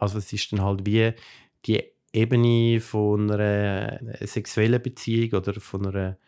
[0.00, 1.12] Also es ist dann halt wie
[1.66, 1.82] die
[2.12, 6.18] Ebene von einer sexuellen Beziehung oder von einer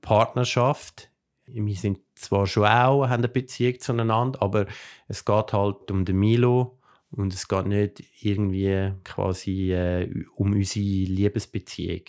[0.00, 1.10] Partnerschaft.
[1.46, 4.66] Wir sind zwar schon auch haben eine Beziehung zueinander, aber
[5.06, 6.78] es geht halt um den Milo
[7.10, 12.02] und es geht nicht irgendwie quasi äh, um unsere Liebesbeziehung.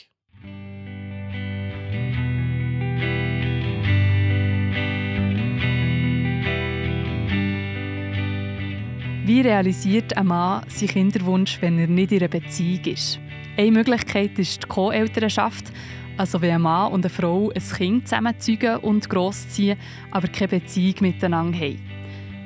[9.29, 13.19] Wie realisiert ein Mann seinen Kinderwunsch, wenn er nicht in einer Beziehung ist?
[13.57, 15.71] Eine Möglichkeit ist die Co-Elternschaft,
[16.17, 19.77] also wenn ein Mann und eine Frau ein Kind zusammenzeugen und großziehen,
[20.09, 21.79] aber keine Beziehung miteinander haben.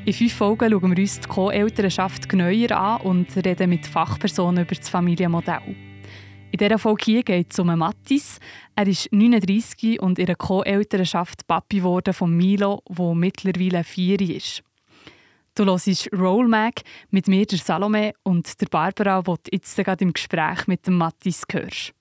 [0.03, 4.75] In fünf Folgen schauen wir uns die Co-Elternschaft genauer an und reden mit Fachpersonen über
[4.75, 5.77] das Familienmodell.
[6.51, 8.41] In dieser Folge hier geht es um Mattis.
[8.75, 14.63] Er ist 39 und in einer Co-Elternschaft Papi geworden von Milo, der mittlerweile vier ist.
[15.55, 16.81] Du hörst Roll Mag
[17.11, 20.97] mit mir, der Salome und der Barbara, die du jetzt gerade im Gespräch mit dem
[20.97, 21.93] Mattis hörst.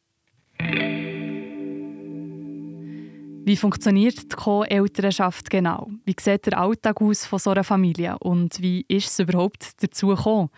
[3.44, 5.90] Wie funktioniert die Co-Elternschaft genau?
[6.06, 8.16] Wie sieht der Alltag aus von so einer Familie?
[8.20, 10.48] Und wie ist es überhaupt dazu gekommen?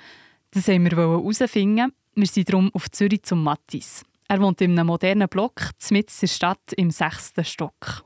[0.52, 1.92] Das wollten wir herausfinden.
[2.14, 4.04] Wir sind darum auf Zürich zum Mattis.
[4.28, 8.04] Er wohnt in einem modernen Block, mitten in der Stadt im sechsten Stock.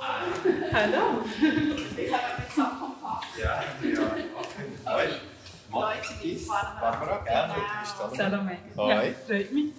[0.00, 0.30] Hallo.
[0.72, 1.20] Hallo.
[1.98, 2.90] Ich habe eine Sache
[3.42, 4.94] ja, ja.
[4.94, 5.08] Hoi.
[5.70, 7.54] Mattis, Barbara, gerne.
[8.16, 8.58] Salome.
[8.76, 8.90] Hoi.
[8.90, 9.72] Ja, freut mich.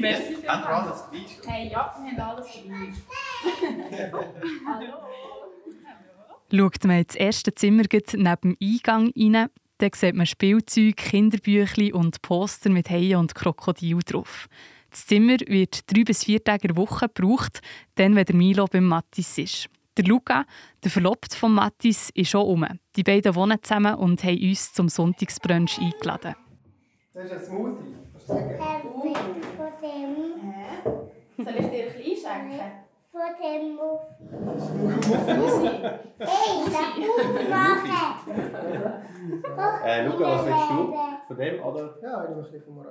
[0.00, 0.36] Merci.
[0.46, 1.52] Haben wir alles dabei?
[1.52, 4.12] Hey, ja, wir haben alles dabei.
[4.66, 4.94] Hallo.
[6.50, 12.22] Schaut man ins erste Zimmer neben dem Eingang rein, dann sieht man Spielzeug, Kinderbücher und
[12.22, 14.48] Poster mit Haien und Krokodil drauf.
[14.90, 17.60] Das Zimmer wird drei bis vier Tage in der Woche gebraucht,
[17.96, 19.68] dann, wenn der Milo beim Mattis ist.
[19.98, 20.46] Der Luca,
[20.84, 22.64] der Verlobte von Mattis, ist schon um.
[22.94, 26.36] Die beiden wohnen zusammen und haben uns zum Sonntagsbrunch eingeladen.
[27.12, 27.96] Das ist ein Smoothie.
[28.24, 28.36] Soll
[31.58, 32.87] ich dir ein klein schenken?
[33.10, 35.68] Von dem Musi.
[36.18, 36.52] Hey,
[37.48, 38.28] das machen!
[39.84, 40.94] Äh, Luca, was willst du?
[41.26, 41.98] Von dem, oder?
[42.02, 42.84] Ja, ich nehme ein bisschen vom.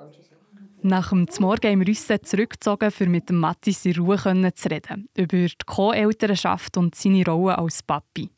[0.81, 5.07] Nach dem Morgen haben wir uns zurückgezogen, um mit dem Mattis in Ruhe zu reden.
[5.15, 8.31] Über die Co-Elternschaft und seine Rolle als Papi.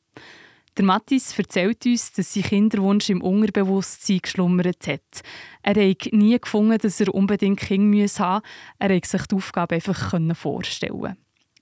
[0.77, 5.21] Der Mattis erzählt uns, dass sein Kinderwunsch im Unterbewusstsein geschlummert hat.
[5.63, 8.41] Er hat nie gefunden, dass er unbedingt Kinder haben musste.
[8.79, 11.17] Er konnte sich die Aufgabe einfach vorstellen.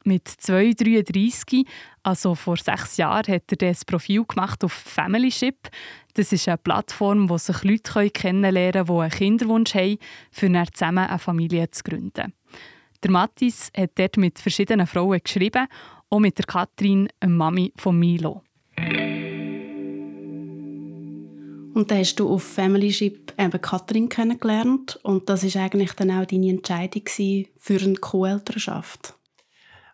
[0.07, 1.65] Mit 2,33,
[2.01, 5.67] also vor sechs Jahren, hat er das Profil gemacht auf Familyship.
[6.13, 9.97] Das ist eine Plattform, wo sich Leute kennenlernen können, die einen Kinderwunsch haben,
[10.31, 12.31] für dann zusammen eine Familie zu gründen.
[13.03, 15.67] Der Mattis hat dort mit verschiedenen Frauen geschrieben,
[16.09, 18.43] auch mit der Katrin, eine Mami von Milo.
[21.73, 26.25] Und dann hast du auf Familyship eben Katrin kennengelernt und das ist eigentlich dann auch
[26.25, 27.03] deine Entscheidung
[27.57, 29.16] für eine Co-Elternschaft.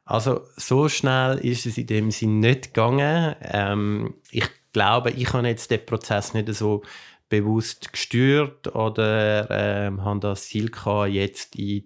[0.06, 3.36] Also so schnell ist es in dem Sinn nicht gegangen.
[3.42, 6.84] Ähm, ich glaube, ich habe jetzt den Prozess nicht so
[7.30, 11.86] bewusst gesteuert oder ähm, habe das Ziel gehabt, jetzt in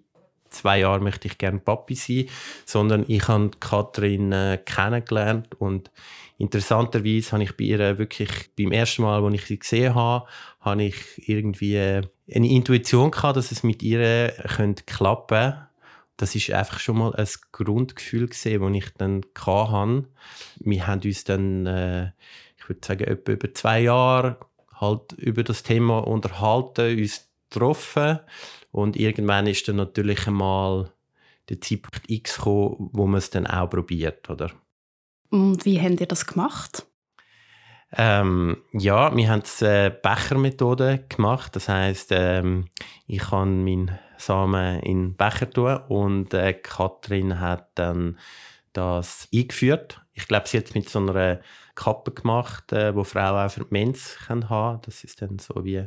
[0.50, 2.26] zwei Jahren möchte ich gerne Papi sein,
[2.64, 5.90] sondern ich habe Katrin äh, kennengelernt und
[6.38, 10.26] interessanterweise habe ich bei ihr wirklich beim ersten Mal, als ich sie gesehen habe,
[10.60, 10.96] habe ich
[11.28, 15.67] irgendwie eine Intuition gehabt, dass es mit ihr könnte klappen
[16.18, 20.04] das ist einfach schon mal ein Grundgefühl gesehen, das ich dann hatte.
[20.58, 22.10] Wir haben uns dann, äh,
[22.58, 24.38] ich würde sagen, etwa über zwei Jahre
[24.74, 28.18] halt über das Thema unterhalten, uns getroffen
[28.70, 30.92] und irgendwann ist dann natürlich einmal
[31.48, 34.50] der Zeitpunkt X gekommen, wo man es dann auch probiert, oder?
[35.30, 36.84] Und wie habt ihr das gemacht?
[37.96, 41.56] Ähm, ja, wir haben die äh, Bechermethode gemacht.
[41.56, 42.66] Das heißt, ähm,
[43.06, 48.18] ich kann meinen Samen in Becher tun und äh, Katrin hat dann
[48.72, 50.02] das eingeführt.
[50.12, 51.40] Ich glaube, sie hat es mit so einer
[51.74, 54.80] Kappe gemacht, äh, wo Frauen auch für die Mens können haben.
[54.84, 55.86] Das ist dann so wie,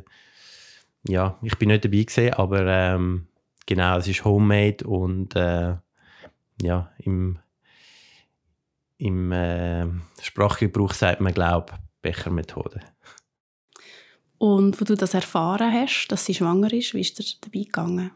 [1.06, 3.28] ja, ich bin nicht dabei gewesen, aber ähm,
[3.66, 5.76] genau, es ist homemade und äh,
[6.62, 7.38] ja, im
[9.02, 9.88] im äh,
[10.22, 11.72] Sprachgebrauch sagt man, glaube
[12.02, 12.80] Bechermethode.
[14.38, 18.12] Und wo du das erfahren hast, dass sie schwanger ist, wie ist dir dabei gegangen?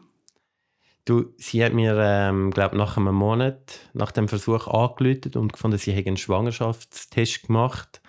[1.07, 5.77] Du, sie hat mir, ähm, glaube nach einem Monat nach dem Versuch angerufen und gefunden,
[5.77, 8.01] sie hätte einen Schwangerschaftstest gemacht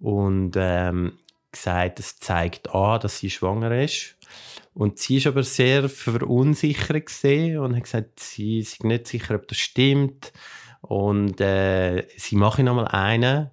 [0.00, 1.20] und ähm,
[1.52, 4.16] gesagt, es zeigt an, dass sie schwanger ist.
[4.74, 9.46] Und sie ist aber sehr verunsichert gesehen und hat gesagt, sie ist nicht sicher, ob
[9.46, 10.32] das stimmt
[10.80, 13.50] und äh, sie mache noch mal einen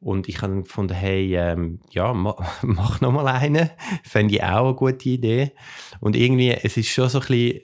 [0.00, 3.70] Und ich habe gefunden, hey, ähm, ja, ma, mach noch mal einen.
[4.02, 5.52] Fände ich auch eine gute Idee.
[6.00, 7.60] Und irgendwie, es ist schon so ein bisschen,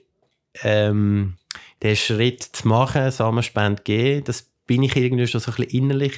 [0.63, 1.37] ähm,
[1.83, 6.13] den Schritt zu machen, Samenspende geben, das bin ich irgendwie schon so ein bisschen innerlich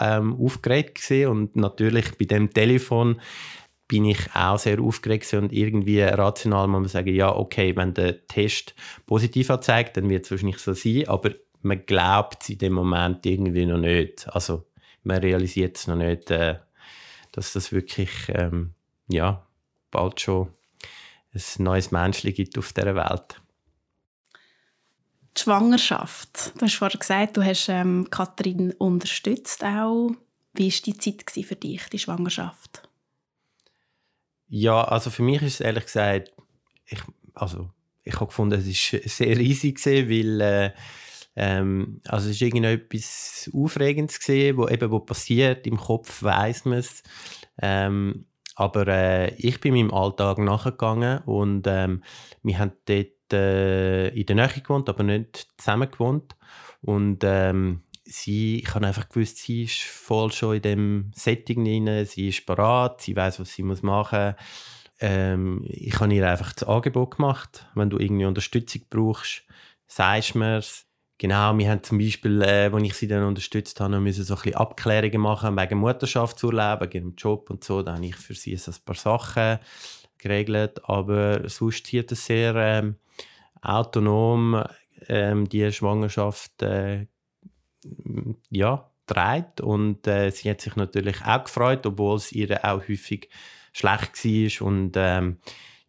[0.00, 1.30] ähm, aufgeregt gewesen.
[1.30, 3.20] Und natürlich bei dem Telefon
[3.88, 8.26] bin ich auch sehr aufgeregt und irgendwie rational muss man sagen, ja, okay, wenn der
[8.26, 8.74] Test
[9.06, 11.30] positiv anzeigt, dann wird es wahrscheinlich so sein, aber
[11.62, 14.26] man glaubt es in dem Moment irgendwie noch nicht.
[14.28, 14.64] Also
[15.02, 16.56] man realisiert es noch nicht, äh,
[17.32, 18.74] dass das wirklich ähm,
[19.08, 19.46] ja,
[19.90, 20.48] bald schon
[21.34, 23.40] ein neues Menschli gibt auf dieser Welt.
[25.36, 26.52] Die Schwangerschaft.
[26.56, 30.12] Du hast vorhin gesagt, du hast ähm, Katrin unterstützt auch.
[30.52, 32.88] Wie war die Zeit für dich, die Schwangerschaft?
[34.48, 36.32] Ja, also für mich ist es ehrlich gesagt,
[36.86, 37.00] ich,
[37.34, 37.70] also
[38.04, 40.72] ich habe gefunden, es ist sehr riesig gewesen, weil äh,
[41.36, 46.78] ähm, also es ist irgendetwas Aufregendes gesehen, wo eben wo passiert im Kopf weiß man
[46.78, 47.02] es.
[47.60, 52.04] Ähm, aber äh, ich bin meinem Alltag nachgegangen und ähm,
[52.42, 56.36] wir haben dort äh, in der Nähe gewohnt, aber nicht zusammen gewohnt
[56.80, 62.06] und ähm, sie, ich habe einfach gewusst, sie ist voll schon in dem Setting drin,
[62.06, 64.34] sie ist parat, sie weiß, was sie muss machen.
[65.00, 69.42] Ähm, ich habe ihr einfach das Angebot gemacht, wenn du irgendwie Unterstützung brauchst,
[69.86, 70.86] sagst mir es.
[71.16, 74.42] Genau, wir haben zum Beispiel, äh, als ich sie dann unterstützt habe, müssen so ein
[74.42, 77.82] bisschen Abklärungen machen wegen Mutterschaftsurlaub, wegen dem Job und so.
[77.82, 79.58] Da habe ich für sie so ein paar Sachen
[80.24, 82.96] geregelt, aber sonst hat es sehr ähm,
[83.62, 84.64] autonom
[85.08, 87.06] ähm, die Schwangerschaft äh,
[88.50, 93.28] ja, trägt und äh, sie hat sich natürlich auch gefreut, obwohl es ihr auch häufig
[93.72, 95.38] schlecht war und ähm,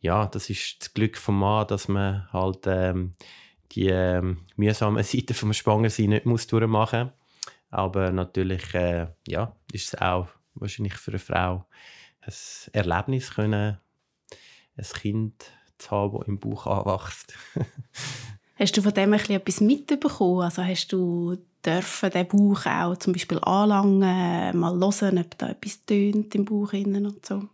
[0.02, 3.14] ja, das ist das Glück vom Mann, dass man halt ähm,
[3.72, 7.12] die ähm, mühsamen Seiten vom Schwangersein nicht muss durchmachen
[7.76, 11.66] aber natürlich äh, ja, ist es auch wahrscheinlich für eine Frau
[12.22, 12.34] ein
[12.72, 13.78] Erlebnis können,
[14.78, 15.46] ein Kind
[15.78, 17.34] zu haben, das im Bauch anwächst.
[18.56, 20.42] hast du von dem etwas mitbekommen?
[20.42, 25.86] Also hast du dürfen den Bauch auch zum Beispiel anlangen, mal hören, ob da etwas
[25.86, 27.50] tönt im Bauch innen und so?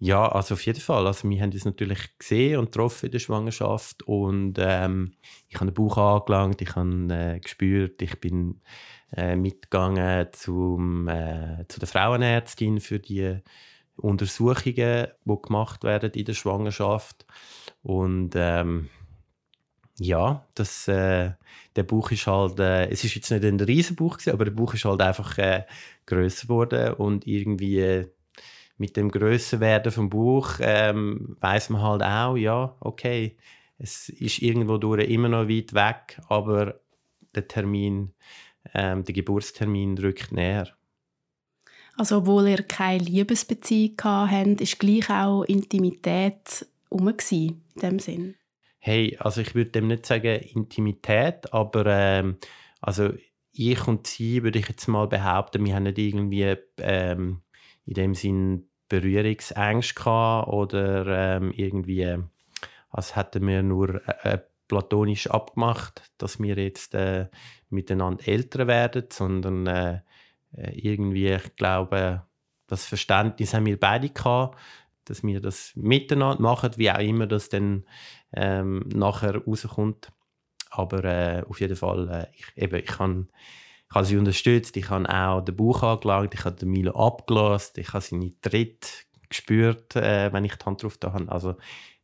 [0.00, 1.06] Ja, also auf jeden Fall.
[1.06, 5.12] Also wir haben das natürlich gesehen und getroffen in der Schwangerschaft und ähm,
[5.48, 8.60] ich habe den Bauch angelangt, ich habe äh, gespürt, ich bin
[9.12, 13.38] äh, mitgegangen zum, äh, zu der Frauenärztin für die
[13.98, 17.26] Untersuchungen, die gemacht werden in der Schwangerschaft
[17.82, 18.88] und ähm,
[20.00, 21.32] ja, das, äh,
[21.74, 24.74] der Buch ist halt, äh, es ist jetzt nicht ein Riesenbuch gewesen, aber der Buch
[24.74, 25.64] ist halt einfach äh,
[26.06, 28.08] größer geworden und irgendwie äh,
[28.76, 33.36] mit dem Grösserwerden vom Buch ähm, weiß man halt auch, ja, okay,
[33.78, 36.80] es ist irgendwo durch immer noch weit weg, aber
[37.34, 38.12] der Termin,
[38.74, 40.77] ähm, der Geburtstermin rückt näher.
[41.98, 48.36] Also obwohl ihr keine Liebesbeziehung hatten, ist gleich auch Intimität herum in dem Sinn?
[48.78, 52.36] Hey, also ich würde dem nicht sagen Intimität, aber ähm,
[52.80, 53.10] also
[53.50, 57.42] ich und sie würde ich jetzt mal behaupten, wir haben nicht irgendwie ähm,
[57.84, 60.08] in dem Sinn Berührungsängste
[60.46, 61.06] oder
[61.38, 62.16] ähm, irgendwie,
[62.90, 67.26] als hätten wir nur äh, platonisch abgemacht, dass wir jetzt äh,
[67.70, 70.00] miteinander älter werden, sondern äh, äh,
[70.52, 72.22] irgendwie, ich glaube,
[72.66, 74.58] das Verständnis haben wir beide gehabt,
[75.04, 77.84] dass wir das miteinander machen, wie auch immer das dann
[78.32, 80.12] ähm, nachher rauskommt.
[80.70, 83.26] Aber äh, auf jeden Fall, äh, ich, eben, ich habe
[83.90, 87.78] ich habe sie unterstützt, ich habe auch den Bauch angelagt, ich habe den Milo abgelost,
[87.78, 91.32] ich habe seine Tritt gespürt, äh, wenn ich die Hand drauf habe.
[91.32, 91.56] Also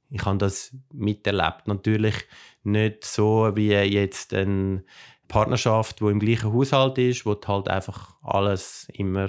[0.09, 1.67] ich habe das miterlebt.
[1.67, 2.15] Natürlich
[2.63, 4.85] nicht so wie jetzt eine
[5.28, 9.28] Partnerschaft, wo im gleichen Haushalt ist, wo du halt einfach alles immer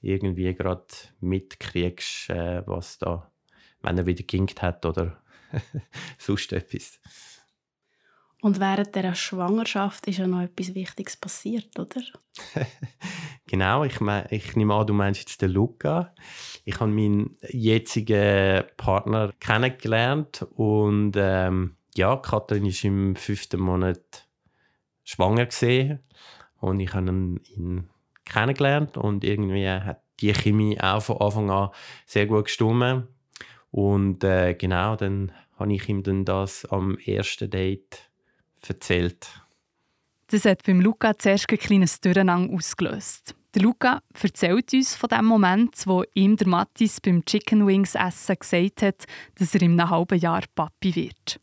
[0.00, 0.86] irgendwie gerade
[1.20, 3.30] mitkriegst, äh, was da,
[3.82, 5.22] wenn er wieder ginkt hat oder
[6.18, 7.00] sonst etwas.
[8.42, 12.00] Und während der Schwangerschaft ist ja noch etwas Wichtiges passiert, oder?
[13.46, 16.14] genau, ich, mein, ich nehme an, du meinst jetzt den Luca.
[16.64, 24.29] Ich habe meinen jetzigen Partner kennengelernt und ähm, ja, Katrin ist im fünften Monat
[25.10, 26.00] schwanger gesehen
[26.60, 27.88] und ich habe ihn
[28.24, 31.70] kennengelernt und irgendwie hat die Chemie auch von Anfang an
[32.06, 33.08] sehr gut gestimmt
[33.70, 38.10] und äh, genau, dann habe ich ihm dann das am ersten Date
[38.66, 39.28] erzählt.
[40.28, 43.34] Das hat beim Luca zuerst ein kleines Durcheinander ausgelöst.
[43.54, 48.36] Der Luca erzählt uns von dem Moment, wo ihm der Mattis beim Chicken Wings Essen
[48.38, 51.40] gesagt hat, dass er in einem halben Jahr Papi wird.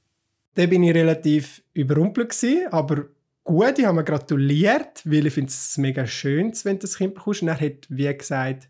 [0.54, 2.34] Da bin ich relativ überrumpelt,
[2.72, 3.08] aber
[3.48, 7.16] gut, ich habe mir gratuliert, weil ich finde es mega schön, wenn du das Kind
[7.16, 7.42] bekommst.
[7.42, 8.70] Und er hat wie gesagt,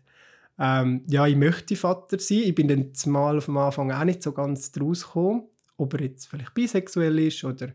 [0.58, 2.38] ähm, ja, ich möchte Vater sein.
[2.44, 6.26] Ich bin dann zumal am Anfang auch nicht so ganz draus gekommen, ob er jetzt
[6.26, 7.68] vielleicht bisexuell ist oder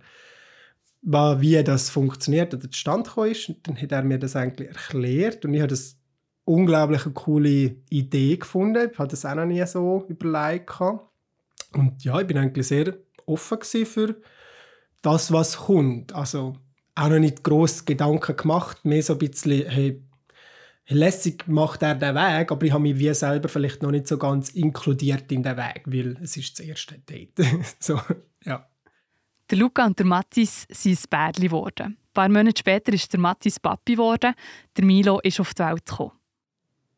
[1.01, 3.49] wie das funktioniert oder zustande gekommen ist.
[3.49, 5.97] Und dann hat er mir das eigentlich erklärt und ich habe das
[6.45, 8.89] unglaublich eine coole Idee gefunden.
[8.91, 10.71] Ich habe das auch noch nie so überlegt.
[11.73, 12.93] Und ja, ich bin eigentlich sehr
[13.25, 14.15] offen für
[15.01, 16.13] das, was kommt.
[16.13, 16.57] Also
[16.95, 20.01] auch noch nicht groß Gedanken gemacht, mehr so ein bisschen, hey,
[20.87, 24.17] lässig macht er den Weg, aber ich habe mich wie selber vielleicht noch nicht so
[24.17, 27.39] ganz inkludiert in den Weg, weil es ist das erste Date.
[27.79, 27.99] so,
[28.43, 28.67] ja.
[29.49, 31.85] Der Luca und der Mathis sind ein Bärli geworden.
[31.85, 34.33] Ein paar Monate später ist der Mathis Papi geworden.
[34.77, 36.11] Der Milo ist auf die Welt gekommen.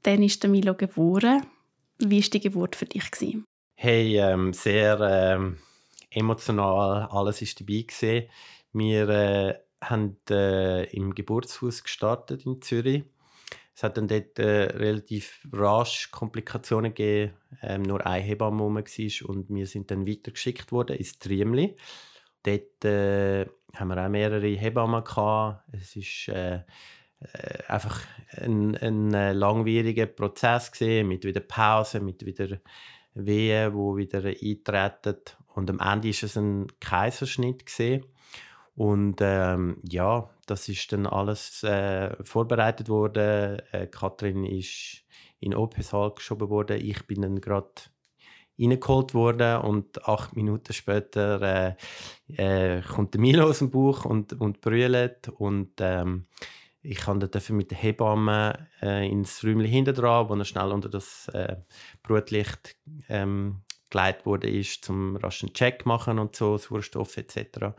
[0.04, 1.46] Dann ist der Milo geboren.
[2.00, 3.04] Wie war die Geburt für dich?
[3.76, 5.58] Hey, ähm, sehr ähm,
[6.12, 7.08] emotional.
[7.10, 7.82] Alles war dabei.
[7.82, 8.30] Gewesen.
[8.74, 9.56] Wir äh,
[9.90, 13.04] haben äh, im Geburtshaus gestartet in Zürich.
[13.76, 17.34] Es hat dann dort äh, relativ rasch Komplikationen gegeben.
[17.62, 21.76] Ähm, nur eine Hebamme war und wir sind dann weitergeschickt worden ins Triemli.
[22.44, 25.64] Dort äh, haben wir auch mehrere Hebammen gehabt.
[25.74, 26.62] Es ist äh,
[27.34, 28.02] äh, einfach
[28.32, 32.60] ein, ein äh, langwieriger Prozess gewesen, mit wieder Pause, mit wieder
[33.14, 35.22] Wehen, wo wieder eintreten
[35.54, 38.06] und am Ende ist es ein Kaiserschnitt gesehen
[38.76, 43.62] und ähm, ja, das ist dann alles äh, vorbereitet worden.
[43.72, 45.04] Äh, Kathrin ist
[45.40, 46.82] in OP-Saal geschoben worden.
[46.82, 47.70] Ich bin dann gerade
[48.60, 51.76] reingeholt worden und acht Minuten später
[52.28, 56.28] äh, äh, kommt der Milo aus dem Buch und, und brüllt und ähm,
[56.82, 60.88] ich kann dann mit der Hebamme äh, ins Räumchen hinten dran, wo er schnell unter
[60.88, 61.58] das äh,
[62.04, 62.78] Brutlicht
[63.10, 63.62] ähm,
[63.96, 67.74] geleitet wurde, ist, zum raschen Check machen und so, Sauerstoff etc.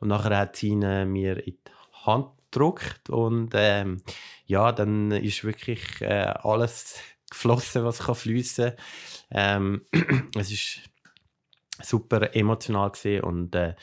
[0.00, 4.00] Und nachher hat sie ihn äh, mir in die Hand gedrückt und ähm,
[4.46, 8.72] ja, dann ist wirklich äh, alles geflossen, was kann fließen.
[9.32, 9.82] Ähm,
[10.36, 10.82] es ist
[11.82, 13.74] super emotional gesehen und äh,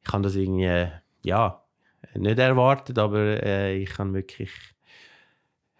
[0.00, 0.88] ich kann das irgendwie
[1.22, 1.62] ja
[2.14, 4.50] nicht erwartet, aber äh, ich kann wirklich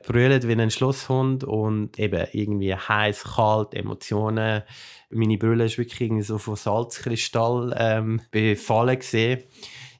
[0.06, 4.62] brüllt wie ein Schlosshund und eben irgendwie heiß, kalt, Emotionen.
[5.10, 9.42] Meine Brille ist wirklich irgendwie so von Salzkristall ähm, befallen gesehen.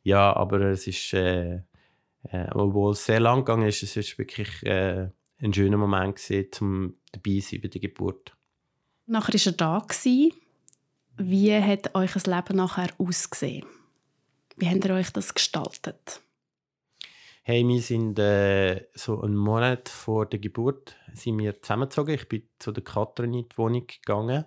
[0.05, 1.57] Ja, aber es ist, äh,
[2.31, 5.09] äh, obwohl es sehr lang gegangen ist, es ist wirklich äh,
[5.43, 8.37] ein schöner Moment gewesen, zum dabei sein bei der Geburt.
[9.07, 9.79] Nachher war er da.
[9.81, 10.33] Gewesen.
[11.19, 13.67] Wie hat euch das Leben nachher ausgesehen?
[14.57, 16.21] Wie habt ihr euch das gestaltet?
[17.49, 22.17] Hey, wir sind äh, so einen Monat vor der Geburt sind wir zusammengezogen.
[22.17, 24.47] Ich bin zu der Katrin in die Wohnung gegangen.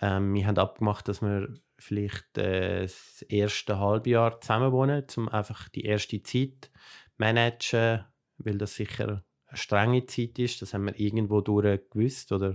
[0.00, 5.68] Ähm, wir haben abgemacht, dass wir vielleicht äh, das erste Halbjahr zusammen wohnen, um einfach
[5.68, 6.70] die erste Zeit
[7.18, 8.06] managen,
[8.38, 10.62] weil das sicher eine strenge Zeit ist.
[10.62, 12.54] Das haben wir irgendwo durch gewusst oder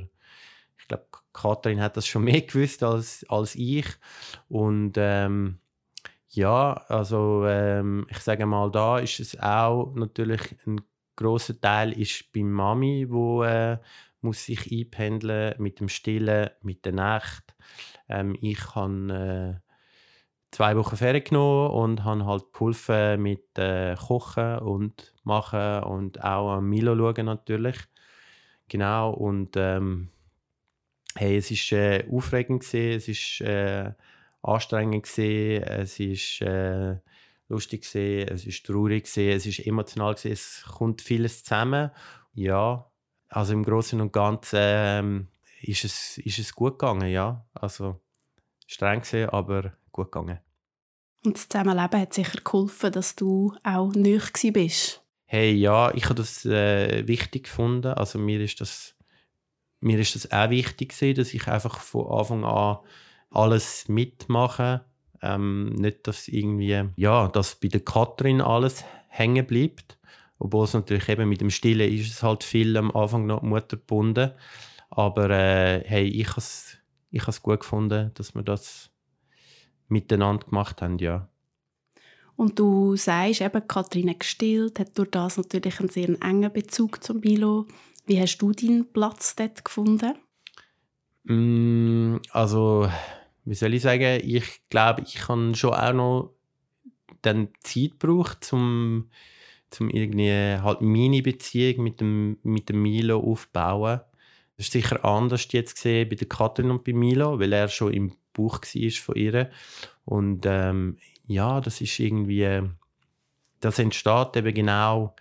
[0.79, 3.85] ich glaube, Katrin hat das schon mehr gewusst als, als ich
[4.49, 5.59] und ähm,
[6.29, 10.81] ja, also ähm, ich sage mal, da ist es auch natürlich ein
[11.15, 13.77] großer Teil ist bei Mami, wo äh,
[14.21, 17.55] muss sich einpendeln mit dem Stillen, mit der Nacht.
[18.09, 19.67] Ähm, ich habe äh,
[20.51, 26.53] zwei Wochen Ferien genommen und habe halt geholfen mit äh, Kochen und Machen und auch
[26.53, 27.77] am Milo schauen natürlich.
[28.69, 30.09] Genau und ähm,
[31.15, 33.93] hey, es ist äh, aufregend gewesen, es äh,
[34.41, 36.97] anstrengend gesehen, es ist äh,
[37.47, 41.91] lustig gesehen, es ist traurig gesehen, es ist emotional gesehen, es kommt vieles zusammen.
[42.33, 42.89] Ja,
[43.29, 45.27] also im Großen und Ganzen ähm,
[45.61, 47.99] ist es ist es gut gegangen, ja, also
[48.67, 50.39] streng gesehen, aber gut gegangen.
[51.25, 55.03] Und das Zusammenleben hat sicher geholfen, dass du auch nüch bist.
[55.25, 57.93] Hey, ja, ich habe das äh, wichtig gefunden.
[57.93, 58.97] Also mir ist das
[59.79, 62.79] mir ist das auch wichtig gewesen, dass ich einfach von Anfang an
[63.29, 64.81] alles mitmachen.
[65.21, 69.97] Ähm, nicht, dass irgendwie, ja, dass bei der Katrin alles hängen bleibt.
[70.39, 73.77] Obwohl es natürlich eben mit dem Stillen ist es halt viel am Anfang noch Mutter
[73.77, 74.31] gebunden.
[74.89, 76.77] Aber äh, hey, ich habe es
[77.09, 78.91] ich gut gefunden, dass wir das
[79.87, 81.29] miteinander gemacht haben, ja.
[82.35, 87.03] Und du sagst eben, Katrin hat gestillt, hat durch das natürlich einen sehr engen Bezug
[87.03, 87.65] zum Milo.
[88.05, 90.13] Wie hast du deinen Platz dort gefunden?
[91.27, 92.89] Mm, also
[93.45, 96.33] wie soll ich sagen, ich glaube, ich habe schon auch noch
[97.21, 99.09] dann Zeit gebraucht, um,
[99.79, 104.01] um irgendwie halt meine Beziehung mit dem, mit dem Milo aufzubauen.
[104.57, 107.93] Das ist sicher anders jetzt gesehen bei der Katrin und bei Milo, weil er schon
[107.93, 109.49] im Buch war von ihr.
[110.05, 112.69] Und ähm, ja, das ist irgendwie
[113.59, 115.15] das entsteht eben genau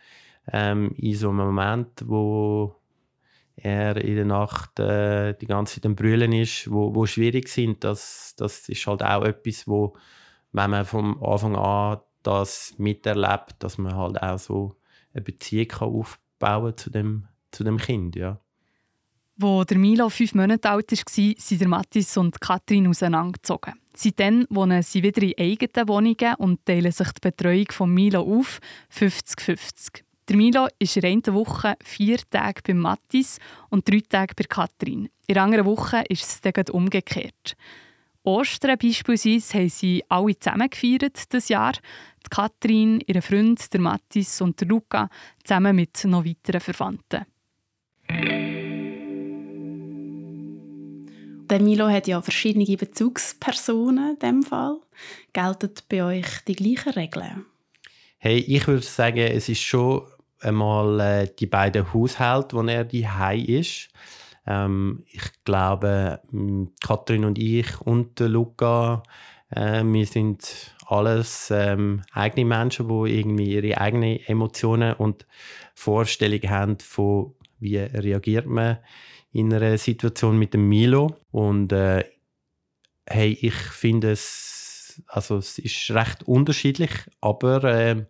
[0.52, 2.74] ähm, in so einem Moment, wo
[3.56, 7.82] er in der Nacht äh, die ganze Zeit am Brüllen ist, wo, wo schwierig sind.
[7.84, 9.96] Das, das ist halt auch etwas, wo,
[10.52, 14.76] wenn man vom Anfang an das miterlebt, dass man halt auch so
[15.14, 18.40] eine Beziehung kann aufbauen zu dem, zu dem Kind, ja.
[19.38, 23.74] Wo der Milo fünf Monate alt war, sind Mathis und Katrin auseinandergezogen.
[23.94, 28.60] Seitdem wohnen sie wieder in eigenen Wohnungen und teilen sich die Betreuung von Milo auf,
[28.94, 30.02] 50-50.
[30.28, 33.38] Der Milo ist in einer Woche vier Tage bei Mathis
[33.70, 35.08] und drei Tage bei Katrin.
[35.28, 37.56] In der anderen Woche ist es dann umgekehrt.
[38.24, 41.74] Ostern beispielsweise haben sie alle zusammen gefeiert das Jahr.
[41.74, 45.08] Die Katrin, ihre Freund, der Mathis und der Luca
[45.44, 47.24] zusammen mit noch weiteren Verwandten.
[51.48, 54.80] Der Milo hat ja verschiedene Bezugspersonen in diesem Fall.
[55.32, 57.46] Gelten bei euch die gleichen Regeln?
[58.18, 60.02] Hey, ich würde sagen, es ist schon
[60.40, 63.06] einmal äh, die beiden Haushalte, wo er die
[63.46, 63.88] ist.
[64.46, 66.20] Ähm, ich glaube,
[66.84, 69.02] Katrin und ich und Luca,
[69.50, 75.26] äh, wir sind alles ähm, eigene Menschen, die irgendwie ihre eigenen Emotionen und
[75.74, 78.78] Vorstellungen haben von wie reagiert man
[79.32, 82.04] in einer Situation mit dem Milo und äh,
[83.06, 84.56] hey, ich finde es
[85.06, 86.90] also es ist recht unterschiedlich,
[87.20, 88.04] aber äh,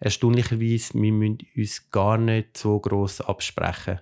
[0.00, 4.00] erstaunlicherweise, wir müssen uns gar nicht so groß absprechen.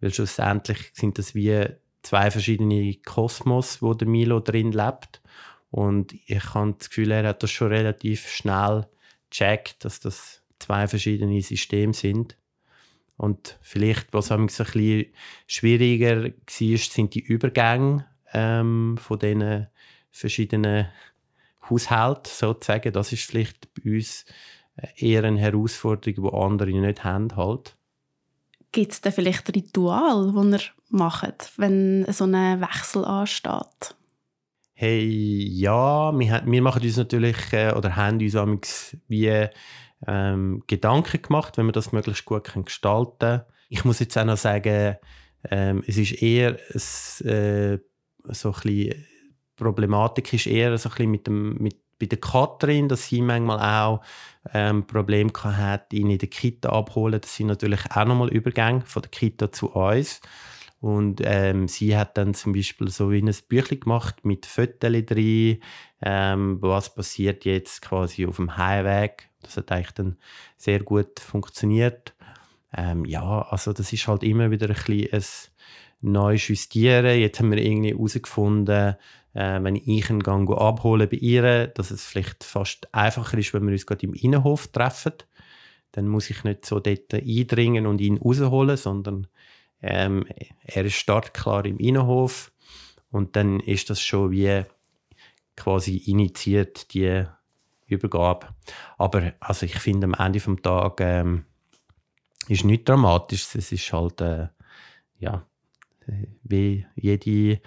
[0.00, 1.66] Weil schlussendlich sind das wie
[2.02, 5.20] zwei verschiedene Kosmos, wo der Milo drin lebt.
[5.70, 8.86] Und ich habe das Gefühl, er hat das schon relativ schnell
[9.30, 12.36] gecheckt, dass das zwei verschiedene Systeme sind.
[13.16, 15.06] Und vielleicht, was ein bisschen
[15.46, 19.66] schwieriger war, sind die Übergänge ähm, von diesen
[20.10, 20.88] verschiedenen
[21.68, 22.92] Haushalten sozusagen.
[22.92, 24.24] Das ist vielleicht bei uns
[24.96, 27.34] eher eine Herausforderung, die andere nicht haben.
[27.36, 27.76] Halt.
[28.72, 33.96] Gibt es da vielleicht ein Ritual, das ihr macht, wenn so ein Wechsel ansteht?
[34.74, 39.48] Hey, ja, wir, wir machen uns natürlich äh, oder haben uns wie
[40.06, 43.42] ähm, Gedanken gemacht, wenn wir das möglichst gut können gestalten können.
[43.68, 44.96] Ich muss jetzt auch noch sagen,
[45.50, 47.78] ähm, es ist eher ein, äh,
[48.30, 49.04] so ein bisschen,
[49.56, 53.58] Problematik ist eher so ein bisschen mit dem, mit bei der Katrin, dass sie manchmal
[53.58, 54.00] auch
[54.54, 57.20] ähm, Probleme hat, ihn in der Kita abholen.
[57.20, 60.20] Das sind natürlich auch nochmal Übergänge von der Kita zu uns.
[60.80, 65.60] Und ähm, sie hat dann zum Beispiel so wie ein Büchlein gemacht mit Fotos drin,
[66.00, 69.28] ähm, was passiert jetzt quasi auf dem Heimweg.
[69.42, 70.16] Das hat eigentlich dann
[70.56, 72.14] sehr gut funktioniert.
[72.72, 75.20] Ähm, ja, also das ist halt immer wieder ein bisschen
[76.02, 77.18] ein neues Justieren.
[77.18, 78.94] Jetzt haben wir irgendwie herausgefunden,
[79.38, 83.64] äh, wenn ich ihn gang abholen bei ihr, dass es vielleicht fast einfacher ist, wenn
[83.64, 85.12] wir uns gerade im Innenhof treffen.
[85.92, 89.28] Dann muss ich nicht so dort eindringen und ihn rausholen, sondern
[89.80, 90.26] ähm,
[90.64, 92.50] er ist startklar im Innenhof
[93.12, 94.64] und dann ist das schon wie
[95.54, 97.24] quasi initiiert, die
[97.86, 98.48] Übergabe.
[98.98, 101.44] Aber also ich finde, am Ende des Tages ähm,
[102.48, 103.54] ist nichts dramatisch.
[103.54, 104.48] Es ist halt, äh,
[105.20, 105.46] ja,
[106.42, 107.60] wie jede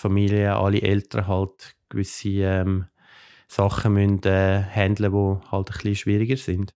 [0.00, 2.86] Familie, alle Eltern halt gewisse ähm,
[3.48, 6.72] Sachen müssen äh, handeln, die halt ein bisschen schwieriger sind.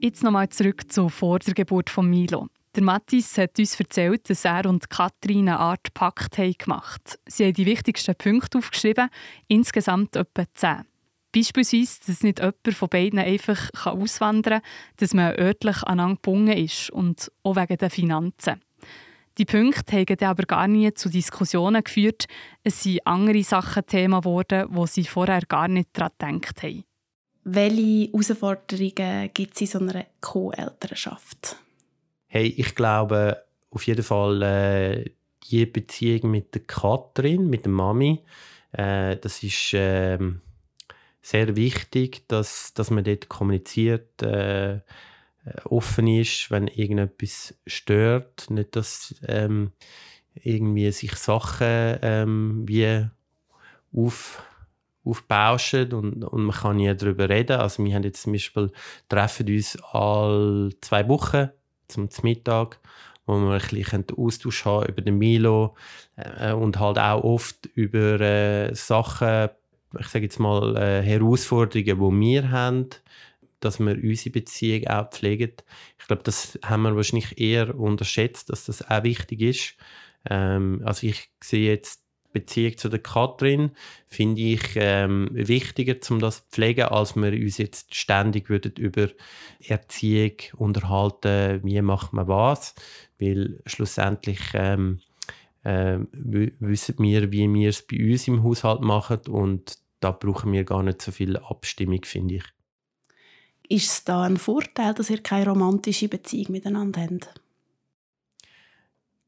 [0.00, 2.48] Jetzt nochmal zurück zur vor der Geburt von Milo.
[2.74, 7.44] Der Mathis hat uns erzählt, dass er und Katrin eine Art Pakt haben gemacht Sie
[7.44, 9.10] haben die wichtigsten Punkte aufgeschrieben,
[9.48, 10.82] insgesamt etwa zehn.
[11.34, 16.90] Beispielsweise, dass nicht jemand von beiden einfach auswandern kann, dass man örtlich aneinander gebunden ist
[16.90, 18.60] und auch wegen der Finanzen.
[19.36, 22.26] Die Punkte haben aber gar nie zu Diskussionen geführt.
[22.62, 26.84] Es sind andere Sachen Thema geworden, wo sie vorher gar nicht daran gedacht haben.
[27.42, 31.56] Welche Herausforderungen gibt es in so einer Co-Elternschaft?
[32.26, 35.10] Hey, ich glaube auf jeden Fall äh,
[35.50, 38.20] die Beziehung mit der Katrin, mit der Mami,
[38.72, 40.18] äh, das ist äh,
[41.22, 44.22] sehr wichtig, dass, dass man dort kommuniziert.
[44.22, 44.80] Äh, äh,
[45.64, 48.50] offen ist, wenn irgendetwas stört.
[48.50, 49.72] Nicht, dass ähm,
[50.34, 53.06] irgendwie sich Sachen ähm, wie
[53.96, 54.42] auf,
[55.04, 57.60] aufbauschen und, und man kann nie darüber reden.
[57.60, 58.72] Also wir haben jetzt zum Beispiel
[59.08, 61.50] treffen uns alle zwei Wochen
[61.88, 62.80] zum Mittag,
[63.26, 65.76] wo wir ein bisschen Austausch haben über den Milo
[66.16, 69.50] äh, und halt auch oft über äh, Sachen,
[69.98, 72.88] ich sage jetzt mal äh, Herausforderungen, die wir haben,
[73.64, 75.52] dass wir unsere Beziehung auch pflegen.
[75.98, 79.76] Ich glaube, das haben wir wahrscheinlich eher unterschätzt, dass das auch wichtig ist.
[80.28, 83.70] Ähm, also ich sehe jetzt Beziehung zu der Katrin
[84.08, 89.08] finde ich ähm, wichtiger, um das zu pflegen, als wir uns jetzt ständig würden über
[89.60, 92.74] Erziehung unterhalten, wie macht man was,
[93.18, 95.00] weil schlussendlich ähm,
[95.62, 100.64] äh, wissen wir, wie wir es bei uns im Haushalt machen und da brauchen wir
[100.64, 102.44] gar nicht so viel Abstimmung, finde ich.
[103.68, 107.40] Ist es da ein Vorteil, dass ihr keine romantische Beziehung miteinander habt?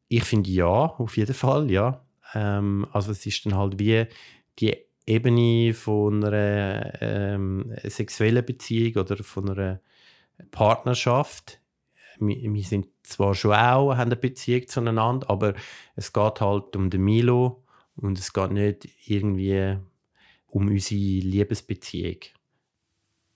[0.09, 2.05] Ich finde ja, auf jeden Fall, ja.
[2.35, 4.07] Ähm, also es ist dann halt wie
[4.59, 9.81] die Ebene von einer ähm, sexuellen Beziehung oder von einer
[10.51, 11.61] Partnerschaft.
[12.19, 15.55] Wir, wir, sind zwar schon auch haben eine Beziehung zueinander, aber
[15.95, 19.79] es geht halt um den Milo und es geht nicht irgendwie
[20.47, 22.19] um unsere Liebesbeziehung.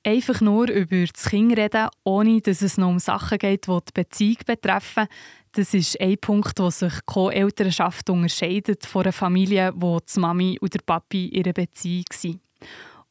[0.03, 3.93] Einfach nur über das Kind reden, ohne dass es noch um Sachen geht, die die
[3.93, 5.07] Beziehung betreffen,
[5.53, 10.59] das ist ein Punkt, wo sich die Co-Elternschaft unterscheidet von einer Familie, wo die Mami
[10.61, 12.41] und der Papi ihre Beziehung sind.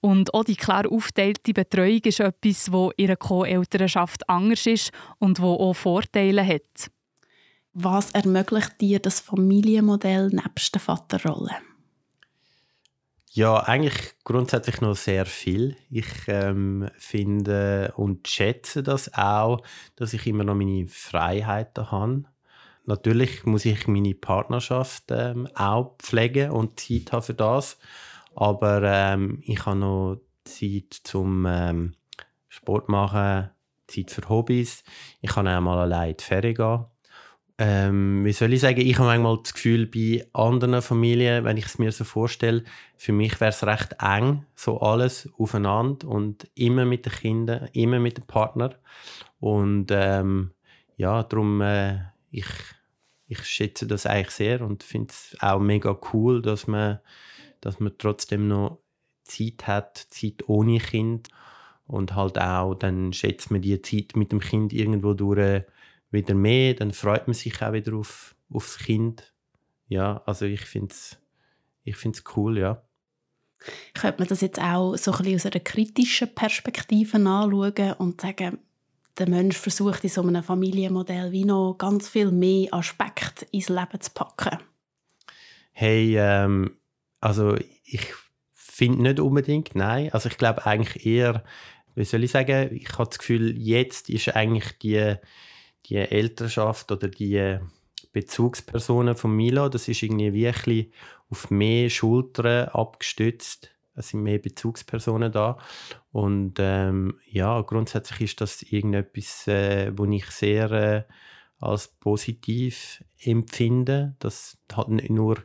[0.02, 5.54] Und auch die klar aufteilte Betreuung ist etwas, wo ihre Co-Elternschaft anders ist und wo
[5.56, 6.90] auch Vorteile hat.
[7.74, 11.52] Was ermöglicht dir das Familienmodell nebst der Vaterrolle?
[13.32, 15.78] Ja, eigentlich grundsätzlich noch sehr viel.
[15.92, 19.62] Ich ähm, finde und schätze das auch,
[19.96, 22.24] dass ich immer noch meine Freiheiten habe.
[22.86, 27.78] Natürlich muss ich meine Partnerschaft ähm, auch pflegen und Zeit haben für das.
[28.36, 31.94] Aber ähm, ich habe noch Zeit zum ähm,
[32.48, 33.52] Sport machen,
[33.88, 34.84] Zeit für Hobbys.
[35.22, 36.86] Ich kann auch mal allein in die Ferien gehen
[37.62, 41.66] ähm, wie soll ich sagen, ich habe manchmal das Gefühl, bei anderen Familien, wenn ich
[41.66, 42.64] es mir so vorstelle,
[42.96, 48.00] für mich wäre es recht eng, so alles aufeinander und immer mit den Kindern, immer
[48.00, 48.76] mit dem Partner.
[49.42, 50.52] Und ähm,
[50.96, 52.00] ja, darum, äh,
[52.32, 52.48] ich,
[53.28, 57.00] ich schätze das eigentlich sehr und finde es auch mega cool, dass man,
[57.60, 58.80] dass man trotzdem noch
[59.26, 61.28] Zeit hat, Zeit ohne Kind
[61.88, 65.66] und halt auch, dann schätzt man die Zeit mit dem Kind irgendwo durch
[66.12, 69.34] wieder mehr, dann freut man sich auch wieder auf, aufs Kind.
[69.88, 71.20] Ja, also ich finde es
[71.90, 72.82] ich find's cool, ja.
[73.94, 78.60] Könnte man das jetzt auch so ein bisschen aus einer kritischen Perspektive anschauen und sagen,
[79.18, 84.00] der Mensch versucht in so einem Familienmodell wie noch ganz viel mehr Aspekte ins Leben
[84.00, 84.60] zu packen?
[85.72, 86.78] Hey, ähm,
[87.20, 88.14] also ich
[88.54, 90.14] finde nicht unbedingt, nein.
[90.14, 91.44] Also ich glaube eigentlich eher,
[91.96, 95.16] wie soll ich sagen, ich habe das Gefühl, jetzt ist eigentlich die
[95.86, 97.60] die Elternschaft oder die
[98.12, 100.92] Bezugspersonen von Milo, das ist irgendwie wirklich
[101.30, 103.72] auf mehr Schultern abgestützt.
[103.96, 105.58] Es sind mehr Bezugspersonen da.
[106.12, 111.04] Und ähm, ja, grundsätzlich ist das irgendetwas, äh, wo ich sehr äh,
[111.60, 115.44] als positiv empfinde, dass halt nicht nur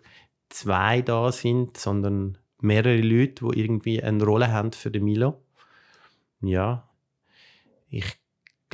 [0.49, 5.43] zwei da sind, sondern mehrere Leute, die irgendwie eine Rolle haben für den Milo.
[6.41, 6.89] Ja,
[7.89, 8.05] ich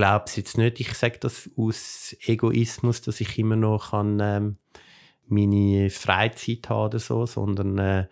[0.01, 0.81] glaube es jetzt nicht.
[0.81, 4.57] Ich sage das aus Egoismus, dass ich immer noch kann, ähm,
[5.27, 8.07] meine Freizeit habe oder so, sondern äh,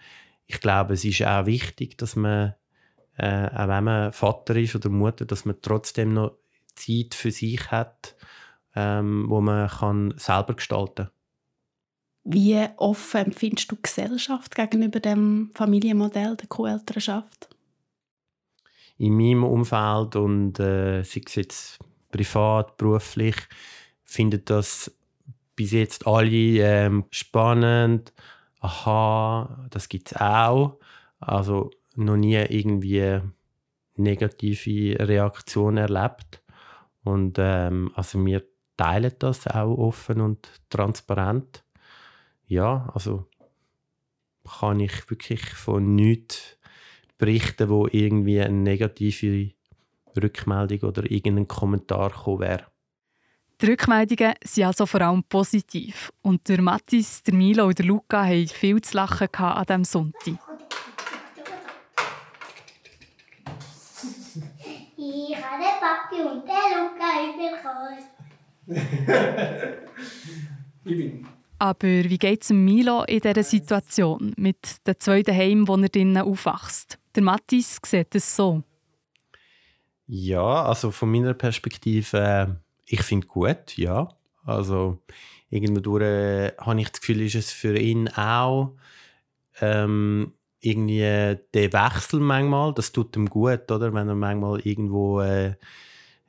[0.44, 2.54] ich glaube, es ist auch wichtig, dass man,
[3.16, 6.36] äh, auch wenn man Vater ist oder Mutter, dass man trotzdem noch
[6.74, 8.16] Zeit für sich hat,
[8.76, 11.08] ähm, wo man kann selber gestalten
[12.24, 17.48] Wie offen empfindest du Gesellschaft gegenüber dem Familienmodell der Co-Elternschaft?
[18.98, 21.78] In meinem Umfeld und äh, sei es jetzt
[22.10, 23.36] privat, beruflich,
[24.02, 24.92] finden das
[25.54, 28.12] bis jetzt alle ähm, spannend.
[28.60, 30.78] Aha, das gibt es auch.
[31.20, 33.20] Also noch nie irgendwie
[33.96, 36.42] negative Reaktionen erlebt.
[37.02, 38.44] Und ähm, also wir
[38.76, 41.64] teilen das auch offen und transparent.
[42.46, 43.26] Ja, also
[44.60, 46.57] kann ich wirklich von nichts
[47.18, 49.50] berichten, wo irgendwie eine negative
[50.16, 52.64] Rückmeldung oder irgendein Kommentar gekommen wäre.
[53.60, 56.12] Die Rückmeldungen sind also vor allem positiv.
[56.22, 60.38] Und der Mathis, der Milo und der Luca hatten viel zu lachen an diesem Sonntag.
[64.96, 68.18] Ich habe den Papi und den Luca überkommen.
[71.58, 76.22] Aber wie geht es Milo in dieser Situation mit dem zweiten Heim, wo er drinnen
[76.22, 76.98] aufwächst?
[77.18, 78.62] Der Mathis sieht es so.
[80.06, 82.46] Ja, also von meiner Perspektive, äh,
[82.86, 84.06] ich finde gut, ja.
[84.44, 85.02] Also
[85.50, 88.76] irgendwo durch äh, habe ich das Gefühl, ist es für ihn auch
[89.60, 93.92] ähm, irgendwie der Wechsel manchmal, das tut ihm gut, oder?
[93.92, 95.56] Wenn er manchmal irgendwo äh,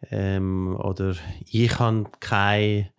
[0.09, 1.13] ähm, oder
[1.45, 2.89] ich habe keine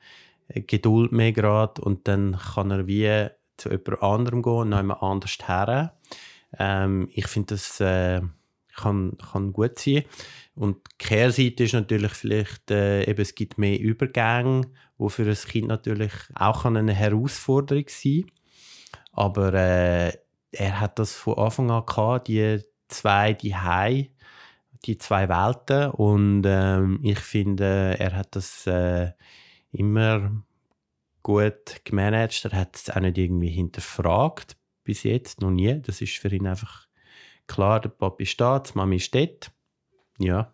[0.46, 5.38] Geduld mehr gerade und dann kann er wie zu jemand anderem gehen, noch jemand anders
[5.44, 5.96] her.
[6.58, 8.20] Ähm, ich finde, das äh,
[8.76, 10.04] kann, kann gut sein.
[10.54, 14.62] Und die Kehrseite ist natürlich vielleicht, äh, eben, es gibt mehr Übergänge,
[14.98, 18.32] wo für ein Kind natürlich auch eine Herausforderung sein kann.
[19.12, 20.12] Aber äh,
[20.52, 24.10] er hat das von Anfang an gehabt, die zwei die Hai,
[24.84, 25.90] die zwei Welten.
[25.90, 29.12] Und ähm, ich finde, er hat das äh,
[29.72, 30.42] immer
[31.22, 32.44] gut gemanagt.
[32.44, 34.56] Er hat es auch nicht irgendwie hinterfragt
[34.90, 35.80] bis jetzt, noch nie.
[35.80, 36.88] Das ist für ihn einfach
[37.46, 39.52] klar, der Papi steht, die Mami steht.
[40.18, 40.52] Ja.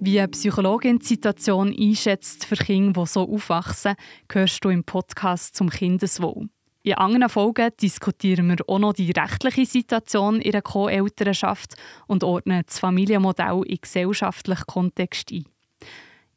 [0.00, 3.96] Wie eine Psychologin die Situation einschätzt für Kinder, die so aufwachsen,
[4.32, 6.48] hörst du im Podcast zum Kindeswohl.
[6.82, 11.74] In anderen Folgen diskutieren wir auch noch die rechtliche Situation in der Co-Elternschaft
[12.06, 15.44] und ordnen das Familienmodell in gesellschaftlichen Kontext ein.